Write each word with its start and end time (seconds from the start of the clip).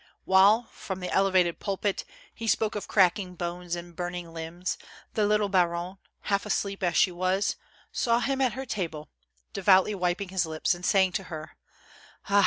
While, 0.25 0.63
from 0.73 0.99
the 0.99 1.11
elevated 1.13 1.59
pulpit, 1.59 2.05
he 2.33 2.47
spoke 2.47 2.73
of 2.73 2.87
cracking 2.87 3.35
bones 3.35 3.75
and 3.75 3.95
burning 3.95 4.33
limbs, 4.33 4.79
the 5.13 5.27
little 5.27 5.47
baronne, 5.47 5.99
half 6.21 6.43
asleep 6.43 6.81
as 6.81 6.97
she 6.97 7.11
was, 7.11 7.55
saw 7.91 8.19
him 8.19 8.41
at 8.41 8.53
her 8.53 8.65
table, 8.65 9.11
devoutly 9.53 9.93
wiping 9.93 10.29
his 10.29 10.47
lips 10.47 10.73
and 10.73 10.83
saying 10.87 11.11
to 11.11 11.25
her: 11.25 11.55
''Ah! 12.29 12.39